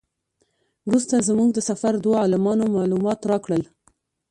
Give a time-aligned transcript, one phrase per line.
[0.87, 3.63] وروسته زموږ د سفر دوو عالمانو معلومات راکړل.